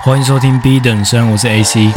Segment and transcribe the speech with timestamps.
[0.00, 1.90] 欢迎收听 B 等生，我是 AC。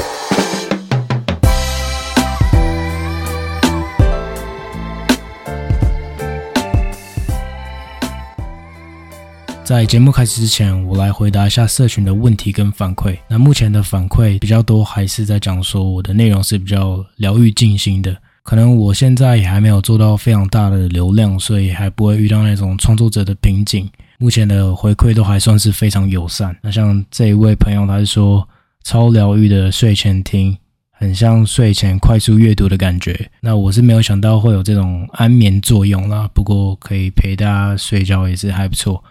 [9.64, 13.16] 在节目开始之前，我来回答一下社群的问题跟反馈。
[13.28, 18.18] 那目前的反馈比较多，还是在讲说我的内容是比较疗愈静心的。
[18.42, 23.88] 可能我现在也还没有做到非常大的流量，所以还不会遇到那种创作者的瓶颈。
[24.22, 26.56] 目前的回馈都还算是非常友善。
[26.62, 28.48] 那像这一位朋友，他是说
[28.84, 30.56] 超疗愈的睡前听，
[30.92, 33.32] 很像睡前快速阅读的感觉。
[33.40, 39.04] 那我是没有想到会有这种安眠作用啦，不过可以陪大家睡觉也是还不错。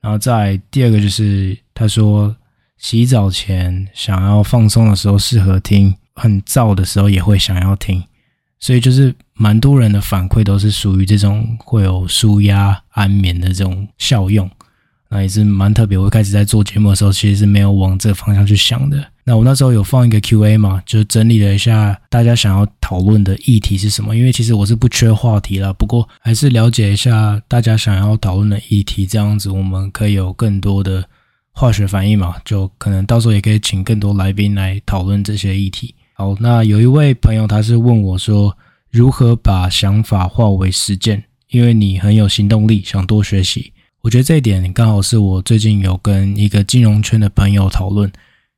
[0.00, 2.34] 然后再第二个就是，他说
[2.76, 8.02] 洗澡前想要放松的时候适合听，很燥的时候也会想要听，
[8.58, 14.50] 所以就是蛮多人的反馈都是属于这种会有舒压安眠的这种效用。
[15.08, 15.96] 那也是蛮特别。
[15.96, 19.06] 我一开始在做节目的时候，其实是没有往这个方向去想的。
[19.22, 24.16] 那我那时候有放一个 Q&A 嘛，就整理了一下大家想要讨论的议题是什么。
[24.16, 31.04] 因为其实我是不缺话题啦，不过还是了解一下大家想要讨论的议题，这样子我们可以有更多的
[31.52, 32.34] 化学反应嘛。
[32.44, 35.94] 就可能到时候也可以请更多来宾来讨论这些议题。
[36.14, 38.56] 好，那有一位朋友他是问我说，
[38.90, 41.24] 如何把想法化为实践？
[41.48, 43.72] 因为你很有行动力，想多学习。
[44.02, 48.10] 我觉得这一点刚好是我最近有跟一个金融圈的朋友讨论。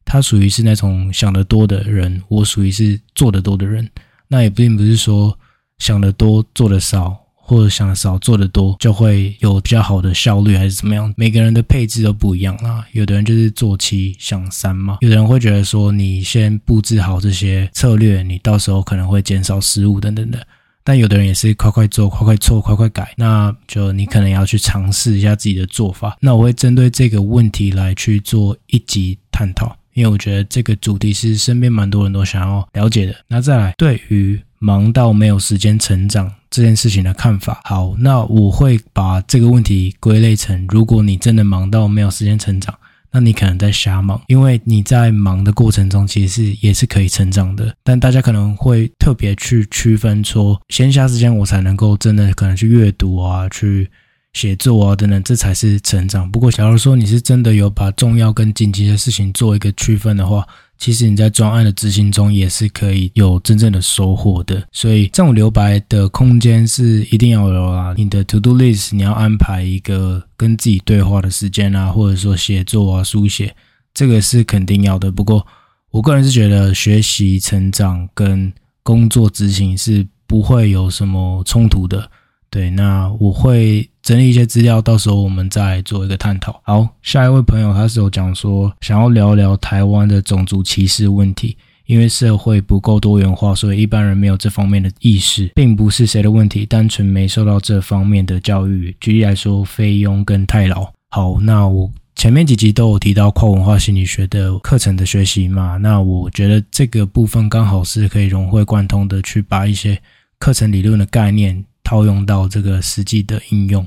[0.05, 3.89] 他属于是那种想得多的人，我属于是做得多的人。
[4.27, 5.39] 那也并不是说
[5.79, 7.15] 想得多做得少，
[7.49, 11.13] 或者想少做的多就会有比较好的效率，还是怎么样？
[11.17, 12.85] 每个人的配置都不一样啦。
[12.93, 20.47] 有的人就是做七想三嘛，有的人会觉得说你先布置好这些策略，你到时候可能会减少失误等等的。
[20.85, 23.13] 但有的人也是快快做，快快错，快快改。
[23.17, 26.17] 那就你可能要去尝试一下自己的做法。
[26.21, 29.75] 那我会针对这个问题来去做一集探讨。
[29.99, 33.13] 因为我觉得这个主题是身边蛮多人都想要了解的。
[33.27, 37.61] 那再来，对于忙到没有时间成长这件事情的看法。
[37.65, 42.73] 好，那我会把这个问题归类成：如果你真的忙到没有时间成长，
[43.11, 44.23] 那你可能在瞎忙。
[44.29, 47.75] 因为你在忙的过程中，其实是也是可以成长的。
[47.83, 53.91] 但大家可能会特别去区分说，闲暇时间我才能够真的可能去阅读啊，去。
[54.33, 56.31] 写作啊等等，这才是成长。
[56.31, 60.47] 不过，假如说你是真的有把重要跟紧急的事情做一个区分的话，
[60.77, 64.63] 其实你在专案的执行中也是可以有真正的收获的。
[64.71, 67.95] 所以，这种留白的空间是一定要有啊。
[67.97, 73.57] 你的 to do list 你要安排一个跟自己对话的时间啊，或者说写作啊、书写，
[73.93, 75.11] 这个是肯定要的。
[75.11, 75.45] 不过，
[75.91, 78.53] 我个人是觉得学习成长跟
[78.85, 82.09] 工作执行是不会有什么冲突的。
[82.51, 86.59] 对，那我会整理一些资料，到时候我们再做一个探讨。
[86.65, 98.97] 好，下一位朋友他是有讲说，想要聊聊台湾的种族歧视问题，因为社会不够多元化，所以一般人没有这方面的意识，并不是谁的问题，单纯没受到这方面的教育。
[98.99, 100.91] 举例来说，菲佣跟太老。
[101.11, 110.01] 好，那我前面几集都有提到跨文化心理学的课程的学习嘛，那我觉得这个部分刚好是可以融会贯通的，去把一些
[110.39, 111.63] 课程理论的概念。
[111.89, 113.87] 套用到这个实际的应用，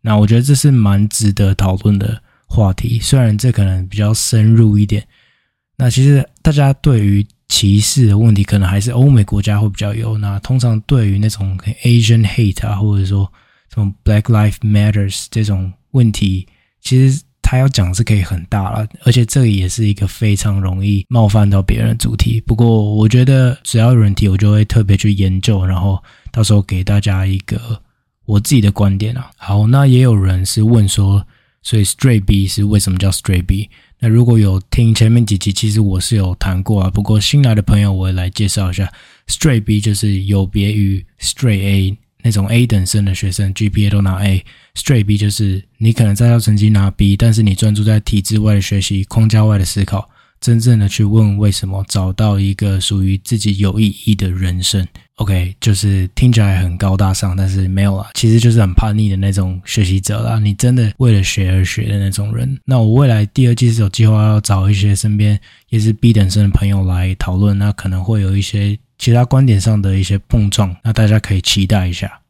[0.00, 2.98] 那我觉得这是蛮值得讨论的话题。
[2.98, 5.06] 虽然这可能比较深入一点，
[5.76, 10.18] 那其实大家对于歧视的问题，可能还是欧美国家会比较有。
[10.18, 13.32] 那通常对于那种 Asian hate 啊，或者说
[13.72, 16.48] 什么 Black Life Matters 这种问题，
[16.80, 22.40] 其实他要讲是可以很大了，而且这个也是一个非常容易冒犯到别人的主题。
[22.40, 26.02] 不过我觉得只要有人提，我就会特别去研究，然后。
[26.36, 27.80] 到时候给大家一个
[28.26, 29.30] 我自己的观点啊。
[29.38, 31.26] 好，那也有人是问说，
[31.62, 33.70] 所以 straight B 是为什么叫 straight B？
[33.98, 36.90] 那如果有听前面几集，其实我是有谈过啊。
[36.90, 38.92] 不过新来的朋友，我也来介绍一下
[39.28, 50.10] ，straight B 就是有别于 straight A 那种 A 等生的学生，GPA 都拿 A，straight B 就是你可能在校成绩拿 B，但是你专注在体制外的学习、框架外的思考。
[50.38, 54.86] 真正的去问为什么，找到一个属于自己有意义的人生。
[55.16, 60.38] OK，就是听起来很高大上，但是没有啦，其实就是很叛逆的那种学习者啦。
[60.38, 62.58] 你真的为了学而学的那种人。
[62.66, 65.40] 那我未来第二季是有计划要找一些身边
[65.70, 72.20] 也是 B 等生的朋友来讨论，那可能会有一些其他观点上的一些碰撞，那大家可以期待一下。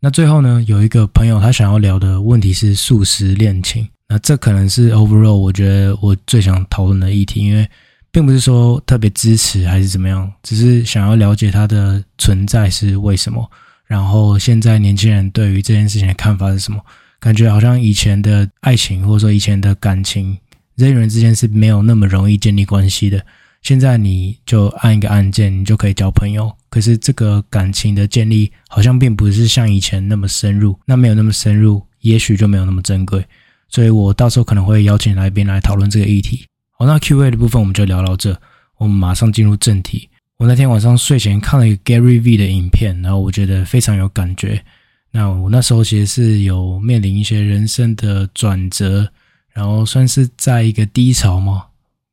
[0.00, 3.88] 那最后呢，有一个朋友他想要聊的问题是素食恋情。
[4.08, 7.66] 那这可能是 overall 我觉得我最想讨论的议题，因为
[8.14, 13.50] 并不是说特别支持还是怎么样，只是想要了解它的存在是为什么，
[13.86, 16.80] 然后现在年轻人对于这件事情的看法是什么？
[17.18, 20.38] 感觉好像以前的爱情或者说以前的感情
[20.76, 23.20] 人与人之间是没有那么容易建立关系的。
[23.62, 26.54] 现在你就按一个按键，你就可以交朋友。
[26.70, 33.26] 可是这个感情的建立好像并不是像以前那么深入，那没有那么深入，也许就没有那么珍贵。
[33.68, 36.46] 所以我到时候可能会邀请来宾来讨论这个议题。
[36.76, 38.38] 好，那 Q&A 的部分我们就聊到这，
[38.78, 40.08] 我们马上进入正题。
[40.38, 44.64] 我那天晚上睡前看了一个 Gary V 的影片，然后我觉得非常有感觉。
[45.12, 49.08] 那我那时候其实是有面临一些人生的转折，
[49.52, 51.66] 然后算是在一个低潮嘛。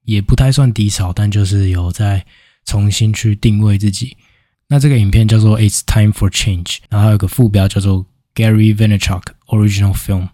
[0.03, 2.25] 也不太算低潮，但就是有在
[2.65, 4.17] 重新去定位自己。
[4.67, 10.29] 那这个影片叫做《It's Time for Change》，然后还有个副标叫做 Gary Vaynerchuk Original Film。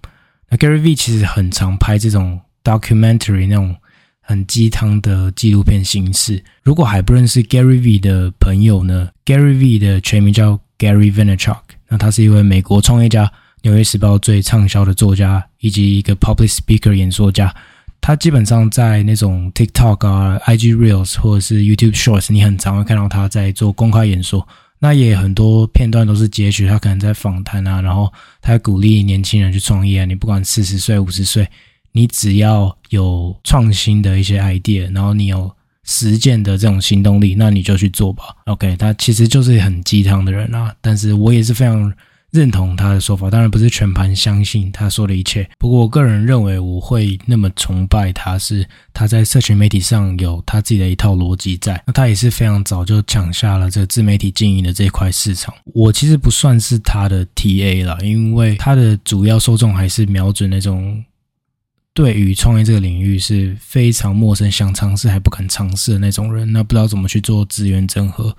[0.50, 3.76] 那 Gary V 其实很常拍这种 documentary 那种
[4.30, 6.44] 很鸡汤的纪录片形式。
[6.62, 13.32] 如果还不认识 Gary V 的朋友呢，Gary V 的全名叫 Gary Vaynerchuk，那他是一位美国创业家，
[13.62, 17.56] 纽约时报最畅销的作家，以及一个 public speaker 演说家。
[18.02, 24.46] 他基本上在那种 TikTok 啊、IG Reels 或者是 YouTube Shorts，你很常会看到他在做公开演说。
[24.80, 30.06] 那也很多片段都是截取他可能在访谈啊，然后他鼓励年轻人去创业啊。
[30.06, 31.50] 你不管四十岁、五十岁，
[31.92, 35.52] 你只要有创新的一些 idea，然后你有
[35.84, 38.24] 实践的这种行动力，那你就去做吧。
[38.46, 41.94] OK，他其实就是很鸡汤的人啊，但是我也是非常。
[42.30, 45.50] 认同他的说法，当然不是全盘相信他说的一切。
[45.58, 51.82] 不过，我个人认为，我会那么崇拜他，是他在社群媒体上有他自己的一套逻辑在。
[51.88, 55.54] 那他也是非常早就抢下了这个自媒体经营的这块市场。
[55.74, 61.02] 我其实不算是他的 TA 啦，因为他的主要受众还是瞄准那种
[61.98, 66.54] 对于创业这个领域是非常陌生、想尝试还不敢尝试的那种人。
[66.54, 68.38] 那不知道怎么去做资源整合。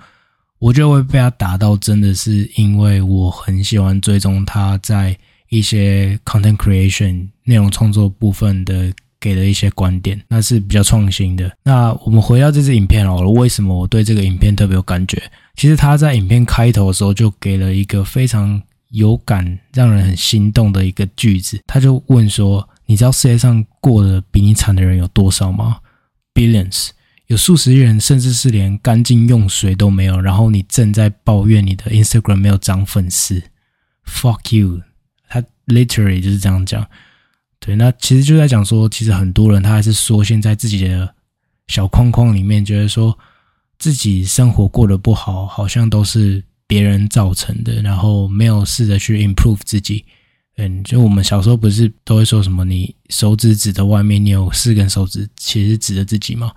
[0.59, 5.13] 我觉得会被他打到，真的是因为我很喜欢追踪他在
[5.49, 11.51] 一些 content creation 内容创作部分的给的一些观点，那是比较创新的。
[11.61, 15.21] 那我们回到这支影片好了，为什么我对这个影片特别有感觉？
[15.57, 25.77] 其实他在影片开头的时候就给了一个非常有感、让人很心动的一个句子，他就问说：“你知道世界上过得比你惨的人有多少吗
[26.33, 26.89] ？Billions。”
[27.29, 33.43] 有数十亿人，甚至是连干净用水都没有，然后你正在抱怨你的 Instagram 没有涨粉丝
[34.03, 34.81] ，fuck you！
[35.27, 36.83] 他 literally 就是这样讲。
[37.59, 41.13] 对，那其实就在讲说，其实很多人他还是说，现在自己的
[41.67, 43.15] 小框框里面，觉得说
[43.77, 50.03] 自己生活过得不好，好像都是别人造成的，然后没有试着去 improve 自己。
[50.61, 56.51] 嗯，就我们小时候不是都会说什么，你手指指的外面，你有四根手指，其实指的自己吗？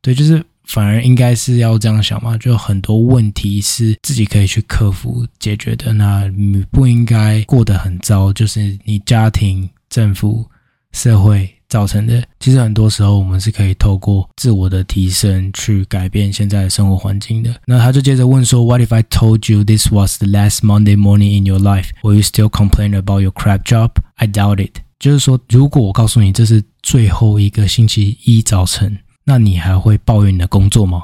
[0.00, 5.92] 对，就是反而应该是要这样想嘛，就很多问题是自己可以去克服解决的。
[5.92, 10.48] 那你不应该过得很糟，就是你家庭、政府、
[10.92, 12.22] 社会造成的。
[12.40, 17.54] 其实很多时候我们是可以透过自我的提升去改变现在的生活环境的。
[17.66, 21.90] 那他就接着问说：“What if I told you this was the last Monday morning in your life?
[22.02, 23.90] Will you still complain about your crap job?
[24.16, 28.98] I doubt it。”就是说，如果我告诉你这是最后一个星期一早晨。
[29.24, 31.02] 那你还会抱怨你的工作吗？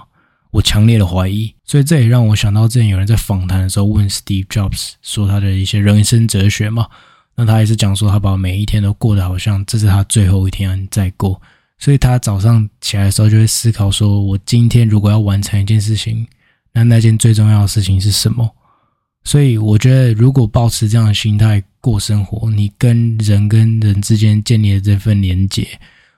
[0.51, 1.55] 我强烈的怀疑。
[1.67, 6.87] 所以这也让我想到，之前有人在访谈的时候问 Steve Jobs 说他的一些人生哲学嘛。
[7.35, 11.41] 那他也是讲说，他把每一天都过得好像这是他最后一天在过。
[11.79, 16.27] 所以他早上起来的时候就会思考说，我今天如果要完成一件事情，
[16.73, 18.49] 那那件最重要的事情是什么？
[19.25, 25.67] 所以我觉得，如果保持这样的心态过生活，你跟人跟人之间建立的这份连结。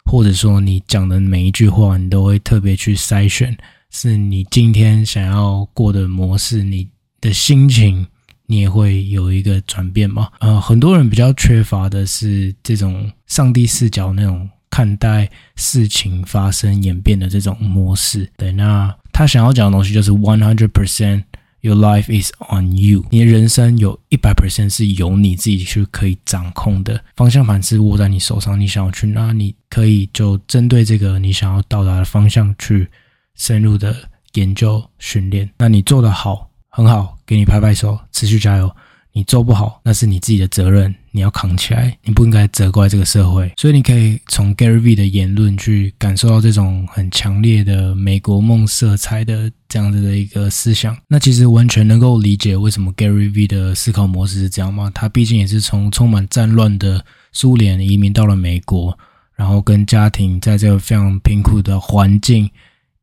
[0.08, 3.56] 或者说，你讲的每一句话，你都会特别去筛选，
[3.90, 6.88] 是你今天想要过的模式，你
[7.20, 8.06] 的心情，
[8.46, 10.28] 你也会有一个转变吗？
[10.40, 18.30] 呃，很多人比较缺乏的是这种上帝视角那种看待事情发生演变的这种模式。
[18.36, 21.24] 对，那他想要讲的东西就是 one hundred percent。
[21.62, 23.04] Your life is on you。
[23.10, 28.60] 你的人生有一百 percent 是由你自己去可以掌控的，方向盘是握在你手上。
[28.60, 32.86] 你想要去哪，你可以就针对这个你想要到达的方向去
[33.34, 33.96] 深入的
[34.34, 35.50] 研究训练。
[35.58, 38.70] 那你做得好，很好，给你拍拍手，持续加油。
[39.12, 43.50] 你做不好，那是你自己的责任，你要扛起来，你不应该责怪这个社会。
[43.56, 50.94] 所以你可以从 Gary V 的言论去感受到这种很强烈的美国梦色彩的这样子的一个思想。
[51.08, 54.90] 那其实完全能够理解为什么 Gary V 的思考模式是这样嘛？
[54.94, 57.02] 他毕竟也是从充满战乱的
[57.32, 58.98] 苏联移民到了美国，
[59.34, 62.50] 然后跟家庭在这个非常贫苦的环境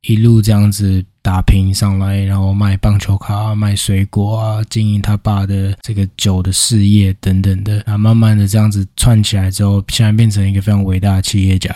[0.03, 1.03] 一路这样子。
[1.23, 11.73] 打拼上来，然后卖棒球卡、卖水果啊，经营他爸的这个酒的事业等等的，啊，慢慢的这样子串起来之后，现在变成一个非常伟大的企业家。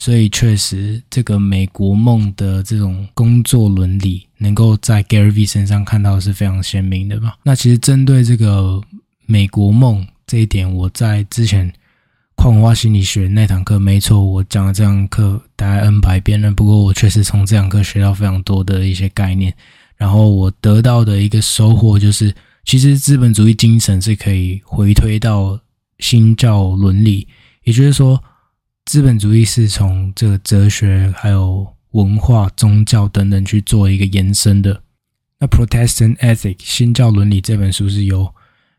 [0.00, 7.36] 所以确实，这个美国梦的这种工作伦理，能够在 Gary V 身上看到是非常鲜明的吧。
[7.44, 8.80] 那其实针对这个
[9.26, 11.72] 美国梦这一点，我在之前
[12.42, 16.50] 跨文化心理学那堂课，没错，我讲了这堂课大概 N 百遍了。
[16.50, 19.54] 不过我确实从这堂课学到非常多的一些概念，
[19.96, 22.34] 然后我得到的一个收获就是，
[22.64, 25.56] 其实资本主义精神是可以回推到
[26.00, 27.28] 新教伦理，
[27.62, 28.20] 也就是说。
[28.86, 34.82] 资本主义是从这个哲学、还有文化、宗教等等去做一个延伸的。
[35.38, 38.34] 那《Protestant Ethic》新教伦理这本书是由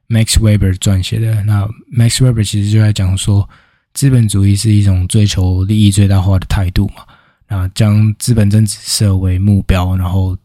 [0.10, 1.44] Max Weber 撰写的。
[1.44, 3.50] 那 Max Weber 其实就在讲说，
[3.94, 7.04] 资本主义是一种追求利益最大化的态度嘛。
[7.48, 10.38] 那将资本增值设为目标，然后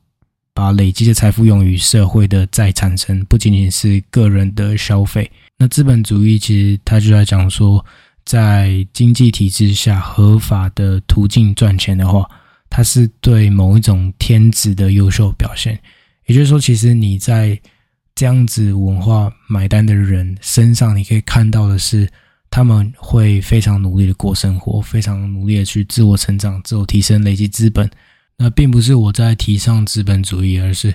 [0.52, 5.30] 把累积的财富用于社会的再产生，不仅仅是个人的消费。
[5.56, 7.84] 那资本主义其实他就在讲说。
[8.24, 12.28] 在经济体制下，合法的途径赚钱的话，
[12.68, 15.80] 它是对某一种天职的优秀表现。
[16.26, 17.58] 也就是说，其实你在
[18.18, 22.10] 这样子文化买单的人身上，你可以看到的是，
[22.50, 27.88] 他们会非常努力的过生活，非常努力的去自我成长、自我提升、累积资本。
[28.36, 30.92] 那并不是我在提倡资本主义，而是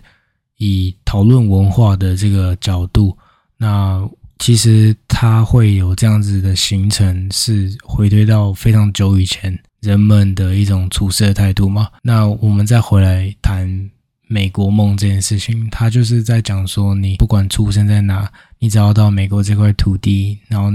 [0.58, 3.18] 以讨论文化的这个角度。
[3.56, 4.06] 那
[4.40, 11.88] 其实它会有这样子的形成，是回推到非常久以前人们的一种处事的态度嘛。
[12.02, 13.90] 那我们再回来谈
[14.34, 20.72] 美国梦这件事情，他就是在讲说，你不管出生在哪，你只要到美国这块土地，然后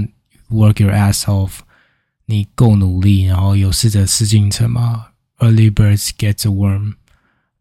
[0.49, 1.51] work your ass off，
[2.25, 5.07] 你够努力，然后有适者事竟成嘛
[5.39, 6.93] ，early birds get a worm，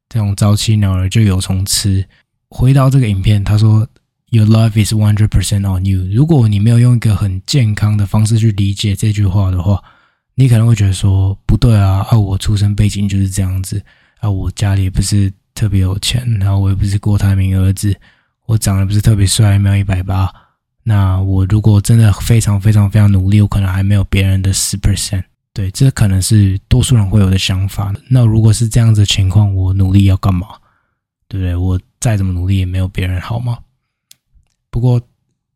[0.09, 2.07] 这种早起鸟儿就有虫吃。
[2.49, 3.89] 回到这个影片，他说。
[4.31, 6.05] Your life is one hundred percent on you。
[6.13, 9.83] 如果你没有用一个很健康的方式去理解这句话的话，
[10.35, 13.83] 你可能会觉得说不对啊，啊，我出生背景就是这样子
[14.21, 17.93] 啊，我家里不是特别有钱，然后我也不是郭台铭儿子，
[18.47, 20.33] 我长得不是特别帅，没有一百八。
[20.85, 25.25] 那我如果真的非常非常非常努力，我可能还没有别人的十 percent。
[25.53, 27.93] 对，这可能是多数人会有的想法。
[28.09, 30.47] 那如果是这样子的情况，我努力要干嘛？
[31.27, 31.57] 对不对？
[31.57, 33.59] 我再怎么努力也没有别人好吗？
[34.71, 35.03] 不过，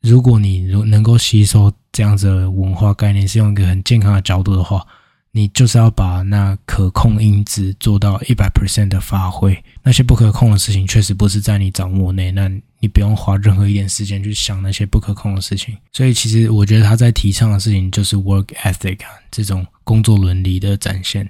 [0.01, 4.85] 如果你如能够吸收这样子的文化概念，是用一个很健康的角度的话，
[5.35, 9.57] 你就是要把那可控因子做到一百 percent 的发挥。
[9.83, 15.75] 那些不可控的事情确实不是在你掌握内，那你不用花任何一点时间去想那些不可控的事情。
[15.91, 21.27] 所以，其实我觉得他在提倡的事情就是 work ethic 啊，这种工作伦理的展现。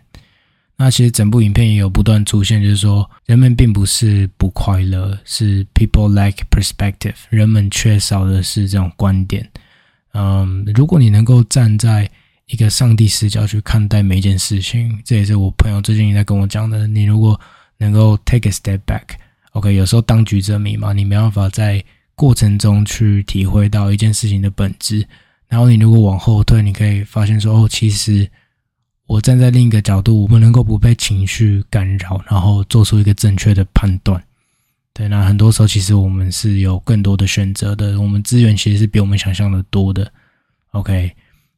[0.76, 9.48] 那其实整部影片也有不断出现，就是说人们并不是不快乐，是 people lack perspective，人们缺少的是这种观点。
[10.12, 12.10] 嗯，如果你能够站在
[12.46, 16.86] 一个上帝视角去看待每一件事情，这也是我朋友最近在跟我讲的。
[16.86, 17.40] 你如果
[17.78, 21.84] 能够 take a step back，OK，有时候当局者迷嘛，你没办法在
[22.14, 25.06] 过程中去体会到一件事情的本质。
[25.48, 28.30] 然后你如果往后退，你可以发现说，哦，其实。
[29.08, 34.22] 我站在另一个角度，我们能够不被情绪干扰，然后做出一个正确的判断。
[34.94, 40.10] 对，那很多时候其实我们是有更多的选择的，我们资源其实是比我们想象的多的。
[40.70, 41.12] OK，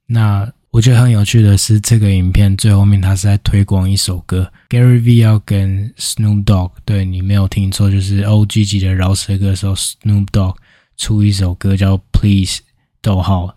[0.07, 10.57] 那我觉得很有趣的是，这个影片最后面他是在推广一首歌，Gary V 要跟 Snoop Dogg，对，你没有听错，就是 OG 级的饶舌歌手 Snoop Dogg
[10.97, 12.59] 出一首歌叫 Please，
[13.01, 13.57] 逗号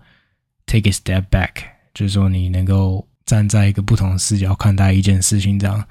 [0.67, 1.53] Take a Step Back，
[1.95, 3.07] 就是说你能够。
[3.25, 5.83] 站在一个不同的视角看待一件事情，这样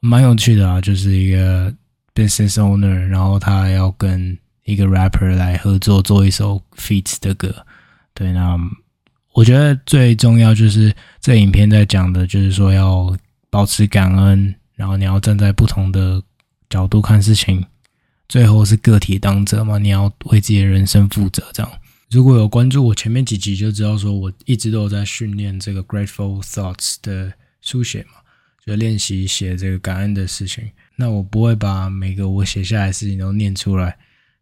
[0.00, 0.80] 蛮有趣的啊。
[0.80, 1.72] 就是一个
[2.12, 7.64] business owner，然后他要跟一个 rapper 来合作做一首 feats 的歌。
[8.12, 8.58] 对，那
[9.34, 13.14] 我觉得最重要就是这影片在讲的，就是说要
[13.50, 16.22] 保持感恩，然后你要站在不同的
[16.70, 17.62] 角度看事情。
[18.28, 21.72] 最后是个体当责嘛，你要为自己的人生负责，这样。
[22.10, 28.20] 如果有关注我前面几集，就知道说我一直都有在训练这个 Grateful Thoughts 的书写嘛，
[28.64, 30.70] 就练习写这个感恩的事情。
[30.94, 33.96] 那我不会把每个我写下来的事情都念出来，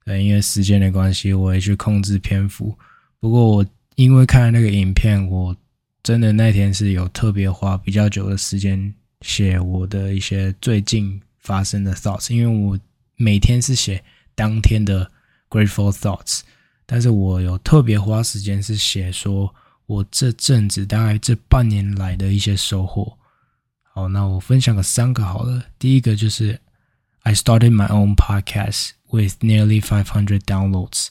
[0.05, 2.77] 呃，因为时间的关系，我会去控制篇幅。
[3.21, 5.57] 不过我因为看了那个影片，我
[6.03, 12.79] 真的那天是有特别花比较久的时间写我的一些最近发生的 thoughts，因为我
[13.17, 14.03] 每天是写
[14.35, 15.11] 当天的
[15.49, 16.41] Grateful Thoughts。
[16.85, 19.55] 但是我有特别花时间是写说，
[19.87, 23.17] 我这阵子大概这半年来的一些收获。
[23.83, 25.65] 好，那我分享个三个好了。
[25.79, 26.61] 第一个就是
[27.21, 31.09] I started my own podcast with nearly five hundred downloads，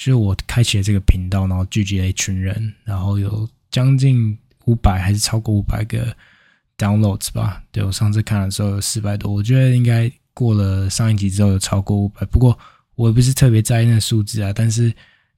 [0.00, 6.16] 就是我开启了这个频道，然后聚集了一群人，然后有将近五百还是超过五百个
[6.78, 7.62] downloads 吧。
[7.70, 12.24] 对，我上次看的时候有四百多，我觉得应该过了上一集之后有超过五百。
[12.26, 12.58] 不过
[12.94, 14.90] 我也不是特别在意那数字啊，但是。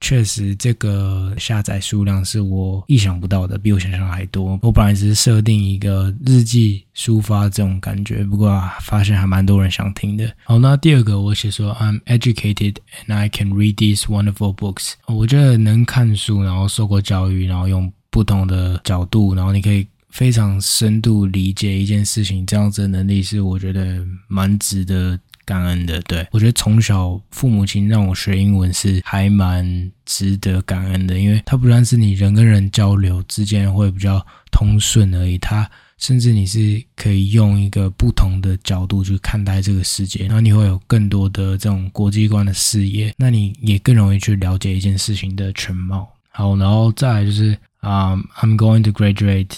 [0.03, 4.59] 确实，这个下载数量是我意想不到的，比我想象还多。
[4.61, 10.29] 我本来只是设定一个日记抒发这种感觉，不过啊，发现还蛮多人想听的。
[10.43, 12.75] 好，那第二个我写说，I'm educated
[13.07, 14.95] and I can read these wonderful books。
[15.07, 25.17] 我觉得能看书，然后受过教育，然后用不同的角度，然后你可以非常深度理解一件事情，这样子的能力是我觉得蛮值得。
[25.45, 46.09] 感恩的，对，我觉得从小父母亲让我学英文是还蛮值得感恩的，因为它不但是你人跟人交流之间会比较通顺而已，它甚至你是可以用一个不同的角度去看待这个世界，然后你会有更多的这种国际观的视野，那你也更容易去了解一件事情的全貌。
[46.29, 49.49] 好，然后再来就是啊、，I'm going to graduate。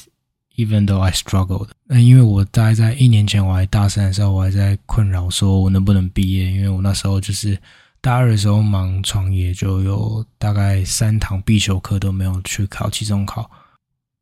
[0.57, 7.59] Even though I struggled，那因为我大概在一年前我还大三的时候，我还在困扰说我能不能毕业，因为我那时候就是
[7.99, 13.51] 大二的时候忙创业，就有大概三堂必修课都没有去考期中考，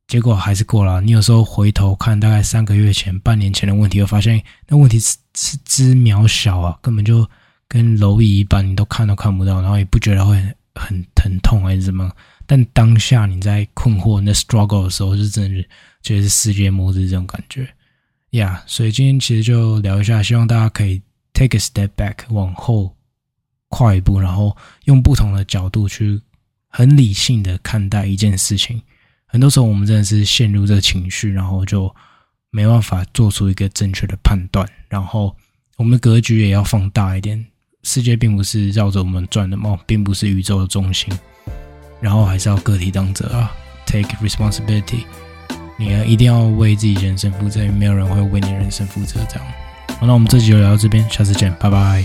[0.07, 0.99] 结果还是过了。
[1.01, 7.29] 你有时候回头看，大概三个月前、半年前的问题，会发现那问题是是之渺小啊，根本就
[7.67, 10.35] 跟蝼蚁一般，你都看都看不到，然后也不觉得会
[10.73, 12.11] 很疼痛还是什么。
[12.53, 15.69] 但当下你在困惑、那 struggle 的时候，是真的是。
[16.03, 17.63] 就是世界末日这种感觉，
[18.31, 22.93] 呀、yeah，所以今天其实就聊一下，希望大家可以 take a step back，往后
[23.69, 26.22] 跨一步，然后用不同的角度去
[26.67, 28.81] 很理性的看待一件事情。
[29.25, 31.95] 很多时候我们真的是陷入这个情绪，然后就
[32.51, 35.33] 没办法做出一个正确的判断，然后
[35.77, 37.43] 我们的格局也要放大一点。
[37.83, 41.17] 世界并不是绕着我们转的嘛，并不是宇宙的中心，
[42.03, 43.50] 然后还是要个体当责啊
[43.86, 45.05] ，take responsibility。
[45.77, 49.22] 你要一定要为自己人生负责，没有人会为你人生负责。
[49.29, 49.48] 这样，
[50.01, 52.04] 好，那我们这集就聊到这边，下次见，拜拜。